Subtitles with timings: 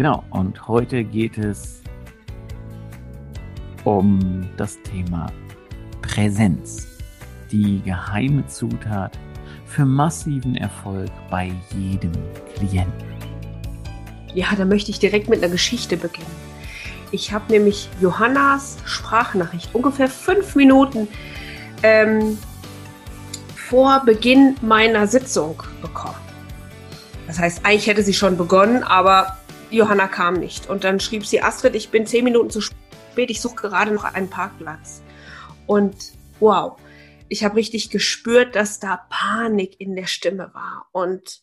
[0.00, 1.82] Genau, und heute geht es
[3.84, 5.30] um das Thema
[6.00, 6.86] Präsenz,
[7.52, 9.18] die geheime Zutat
[9.66, 12.12] für massiven Erfolg bei jedem
[12.54, 13.12] Klienten.
[14.32, 16.34] Ja, da möchte ich direkt mit einer Geschichte beginnen.
[17.10, 21.08] Ich habe nämlich Johannas Sprachnachricht ungefähr fünf Minuten
[21.82, 22.38] ähm,
[23.54, 26.16] vor Beginn meiner Sitzung bekommen.
[27.26, 29.36] Das heißt, eigentlich hätte sie schon begonnen, aber
[29.70, 30.68] Johanna kam nicht.
[30.68, 34.04] Und dann schrieb sie, Astrid, ich bin zehn Minuten zu spät, ich suche gerade noch
[34.04, 35.02] einen Parkplatz.
[35.66, 35.96] Und
[36.40, 36.76] wow,
[37.28, 40.88] ich habe richtig gespürt, dass da Panik in der Stimme war.
[40.92, 41.42] Und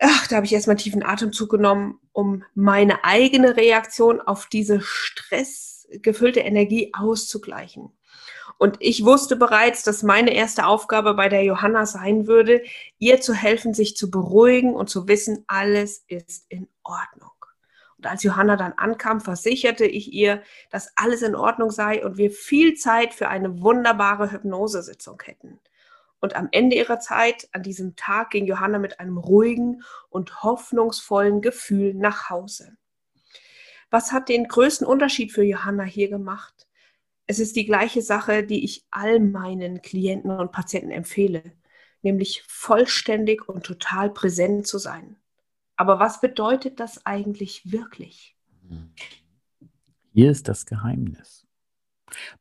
[0.00, 4.80] ach, da habe ich erstmal tiefen Atemzug genommen, um meine eigene Reaktion auf diese
[5.88, 7.92] stressgefüllte Energie auszugleichen.
[8.58, 12.62] Und ich wusste bereits, dass meine erste Aufgabe bei der Johanna sein würde,
[12.98, 17.30] ihr zu helfen, sich zu beruhigen und zu wissen, alles ist in Ordnung.
[17.98, 22.30] Und als Johanna dann ankam, versicherte ich ihr, dass alles in Ordnung sei und wir
[22.30, 25.60] viel Zeit für eine wunderbare Hypnosesitzung hätten.
[26.20, 31.42] Und am Ende ihrer Zeit, an diesem Tag, ging Johanna mit einem ruhigen und hoffnungsvollen
[31.42, 32.76] Gefühl nach Hause.
[33.90, 36.66] Was hat den größten Unterschied für Johanna hier gemacht?
[37.26, 41.42] Es ist die gleiche Sache, die ich all meinen Klienten und Patienten empfehle,
[42.02, 45.16] nämlich vollständig und total präsent zu sein.
[45.76, 48.36] Aber was bedeutet das eigentlich wirklich?
[50.12, 51.46] Hier ist das Geheimnis.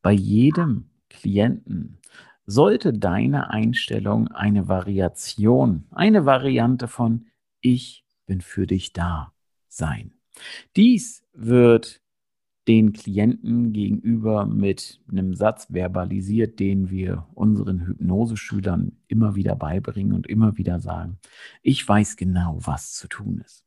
[0.02, 2.00] Bei jedem Klienten
[2.46, 7.28] sollte deine Einstellung eine Variation, eine Variante von
[7.62, 9.34] Ich bin für dich da
[9.68, 10.17] sein.
[10.76, 12.02] Dies wird
[12.68, 20.28] den Klienten gegenüber mit einem Satz verbalisiert, den wir unseren Hypnoseschülern immer wieder beibringen und
[20.28, 21.18] immer wieder sagen.
[21.62, 23.64] Ich weiß genau, was zu tun ist.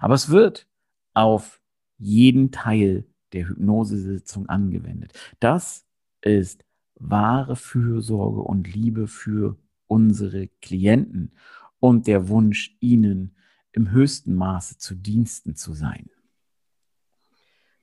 [0.00, 0.68] Aber es wird
[1.14, 1.60] auf
[1.98, 5.12] jeden Teil der Hypnosesitzung angewendet.
[5.40, 5.86] Das
[6.20, 9.56] ist wahre Fürsorge und Liebe für
[9.86, 11.32] unsere Klienten
[11.78, 13.35] und der Wunsch, ihnen
[13.76, 16.10] im höchsten Maße zu Diensten zu sein.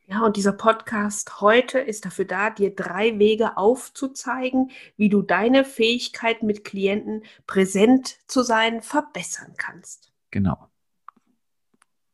[0.07, 5.63] Ja, und dieser Podcast heute ist dafür da, dir drei Wege aufzuzeigen, wie du deine
[5.63, 10.11] Fähigkeit mit Klienten präsent zu sein verbessern kannst.
[10.29, 10.67] Genau.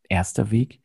[0.07, 0.81] Erster Weg,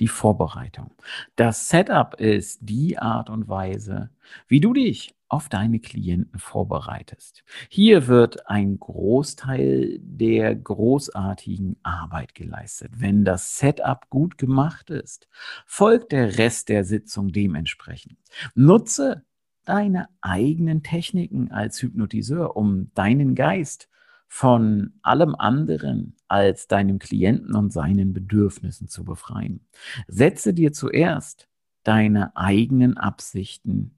[0.00, 0.94] die Vorbereitung.
[1.36, 4.10] Das Setup ist die Art und Weise,
[4.46, 7.44] wie du dich auf deine Klienten vorbereitest.
[7.68, 12.90] Hier wird ein Großteil der großartigen Arbeit geleistet.
[12.94, 15.28] Wenn das Setup gut gemacht ist,
[15.66, 18.16] folgt der Rest der Sitzung dementsprechend.
[18.54, 19.24] Nutze
[19.64, 23.88] deine eigenen Techniken als Hypnotiseur, um deinen Geist
[24.28, 29.66] von allem anderen als deinem Klienten und seinen Bedürfnissen zu befreien.
[30.06, 31.48] Setze dir zuerst
[31.82, 33.97] deine eigenen Absichten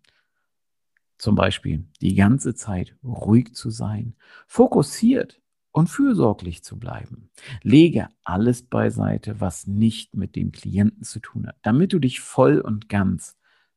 [1.20, 4.14] zum Beispiel die ganze Zeit ruhig zu sein,
[4.46, 7.30] fokussiert und fürsorglich zu bleiben.
[7.62, 12.58] Lege alles beiseite, was nicht mit dem Klienten zu tun hat, damit du dich voll
[12.58, 13.36] und ganz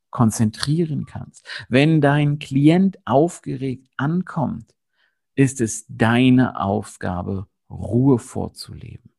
[0.10, 1.46] konzentrieren kannst.
[1.68, 4.74] Wenn dein Klient aufgeregt ankommt,
[5.36, 9.12] ist es deine Aufgabe, Ruhe vorzuleben.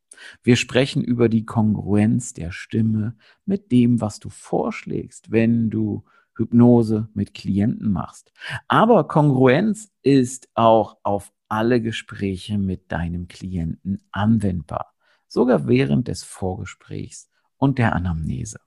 [0.43, 6.05] Wir sprechen über die Kongruenz der Stimme mit dem, was du vorschlägst, wenn du
[6.37, 8.33] Hypnose mit Klienten machst.
[8.69, 14.95] Aber Kongruenz ist auch auf alle Gespräche mit deinem Klienten anwendbar,
[15.29, 18.61] sogar während des Vorgesprächs und der Anamnese.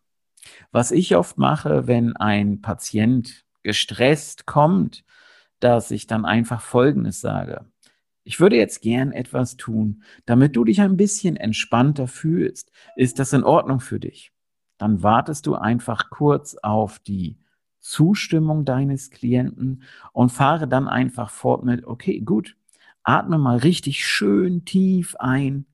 [0.72, 5.04] Was ich oft mache, wenn ein Patient gestresst kommt,
[5.60, 7.66] dass ich dann einfach Folgendes sage.
[8.24, 12.72] Ich würde jetzt gern etwas tun, damit du dich ein bisschen entspannter fühlst.
[12.96, 14.32] Ist das in Ordnung für dich?
[14.78, 17.40] Dann wartest du einfach kurz auf die
[17.88, 22.58] Zustimmung deines Klienten und fahre dann einfach fort mit, okay, gut,
[23.04, 25.66] atme mal richtig schön tief ein,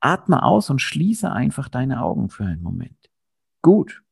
[0.00, 3.10] atme aus und schließe einfach deine Augen für einen Moment.
[3.62, 4.02] Gut.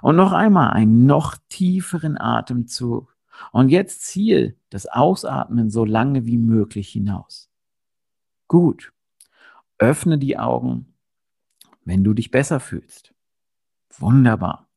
[0.00, 3.16] Und noch einmal einen noch tieferen Atemzug.
[3.50, 7.50] Und jetzt ziehe das Ausatmen so lange wie möglich hinaus.
[8.46, 8.92] Gut.
[9.78, 10.94] Öffne die Augen,
[11.84, 13.12] wenn du dich besser fühlst.
[13.98, 14.68] Wunderbar.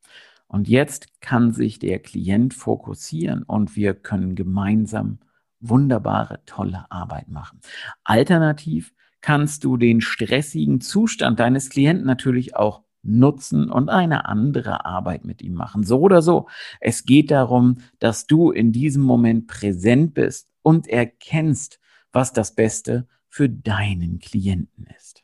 [0.56, 5.19] Und jetzt kann sich der Klient fokussieren und wir können gemeinsam
[5.60, 7.60] wunderbare, tolle Arbeit machen.
[8.06, 15.25] Alternativ kannst du den stressigen Zustand deines Klienten natürlich auch nutzen und eine andere Arbeit
[15.25, 15.84] mit ihm machen.
[15.84, 16.48] So oder so.
[16.80, 21.81] Es geht darum, dass du in diesem Moment präsent bist und erkennst,
[22.13, 25.22] was das Beste für deinen Klienten ist.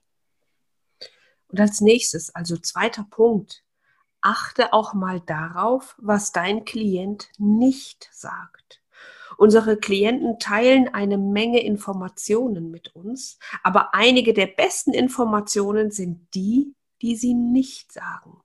[1.47, 3.63] Und als nächstes, also zweiter Punkt,
[4.21, 8.81] achte auch mal darauf, was dein Klient nicht sagt.
[9.37, 16.75] Unsere Klienten teilen eine Menge Informationen mit uns, aber einige der besten Informationen sind die,
[17.01, 18.41] die sie nicht sagen.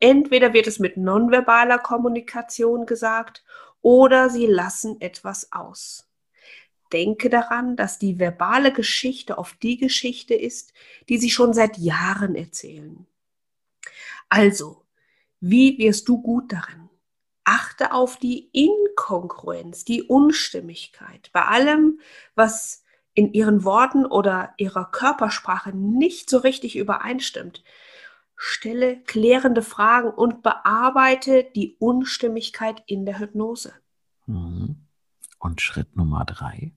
[0.00, 3.44] Entweder wird es mit nonverbaler Kommunikation gesagt
[3.80, 6.08] oder sie lassen etwas aus.
[6.92, 10.72] Denke daran, dass die verbale Geschichte oft die Geschichte ist,
[11.08, 13.06] die sie schon seit Jahren erzählen.
[14.28, 14.84] Also,
[15.40, 16.88] wie wirst du gut darin?
[17.44, 22.00] Achte auf die Inkongruenz, die Unstimmigkeit bei allem,
[22.34, 22.82] was
[23.14, 27.64] in ihren Worten oder ihrer Körpersprache nicht so richtig übereinstimmt.
[28.36, 33.72] Stelle klärende Fragen und bearbeite die Unstimmigkeit in der Hypnose.
[34.26, 34.86] Mhm.
[35.40, 36.72] Und Schritt Nummer drei,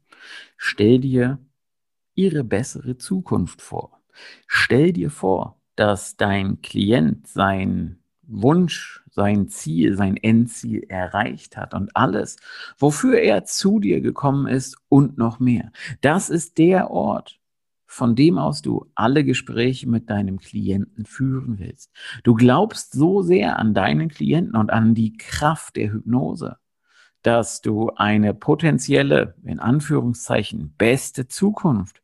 [0.57, 1.39] stell dir
[2.15, 4.01] ihre bessere Zukunft vor.
[4.47, 8.00] Stell dir vor, dass dein Klient sein
[8.31, 12.37] Wunsch, sein Ziel, sein Endziel erreicht hat und alles,
[12.77, 15.71] wofür er zu dir gekommen ist und noch mehr.
[16.01, 17.39] Das ist der Ort,
[17.85, 21.91] von dem aus du alle Gespräche mit deinem Klienten führen willst.
[22.23, 26.57] Du glaubst so sehr an deinen Klienten und an die Kraft der Hypnose,
[27.21, 32.01] dass du eine potenzielle, in Anführungszeichen, beste Zukunft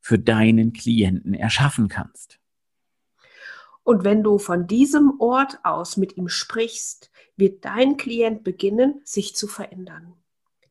[0.00, 2.38] für deinen Klienten erschaffen kannst.
[3.86, 9.36] Und wenn du von diesem Ort aus mit ihm sprichst, wird dein Klient beginnen, sich
[9.36, 10.12] zu verändern.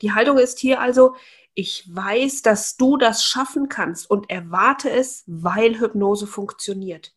[0.01, 1.15] Die Haltung ist hier also,
[1.53, 7.15] ich weiß, dass du das schaffen kannst und erwarte es, weil Hypnose funktioniert.